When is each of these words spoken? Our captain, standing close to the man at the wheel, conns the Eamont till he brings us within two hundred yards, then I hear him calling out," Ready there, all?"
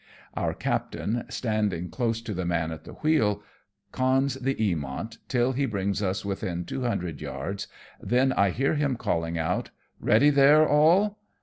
Our 0.33 0.55
captain, 0.55 1.25
standing 1.29 1.91
close 1.91 2.21
to 2.21 2.33
the 2.33 2.43
man 2.43 2.71
at 2.71 2.85
the 2.85 2.93
wheel, 2.93 3.43
conns 3.91 4.33
the 4.33 4.55
Eamont 4.55 5.19
till 5.27 5.51
he 5.51 5.67
brings 5.67 6.01
us 6.01 6.25
within 6.25 6.65
two 6.65 6.81
hundred 6.81 7.21
yards, 7.21 7.67
then 8.01 8.33
I 8.33 8.49
hear 8.49 8.73
him 8.73 8.95
calling 8.95 9.37
out," 9.37 9.69
Ready 9.99 10.31
there, 10.31 10.67
all?" 10.67 11.19